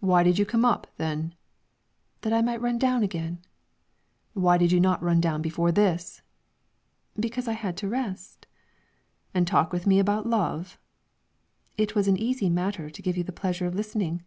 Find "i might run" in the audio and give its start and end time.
2.32-2.78